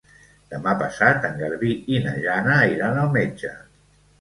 [0.53, 3.57] Demà passat en Garbí i na Jana iran al metge.